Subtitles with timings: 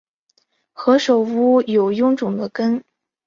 [0.73, 2.83] 何首乌有臃肿的根